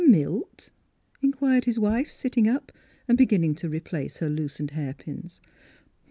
"Milt?" 0.03 0.71
inquired 1.21 1.65
his 1.65 1.77
wife, 1.77 2.11
sitting 2.11 2.47
up, 2.49 2.71
and 3.07 3.15
beginning 3.19 3.53
to 3.53 3.69
replace 3.69 4.17
her 4.17 4.31
loosened 4.31 4.71
hairpins. 4.71 5.41